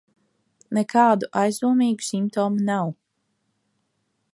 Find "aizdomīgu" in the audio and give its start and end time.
1.43-2.09